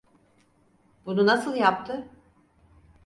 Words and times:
Bunu 1.05 1.25
nasıl 1.25 1.55
yaptı? 1.55 2.07